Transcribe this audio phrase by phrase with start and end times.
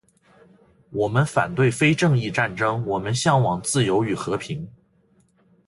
[0.89, 4.67] 我们反对非正义战争，我们向往自由与和平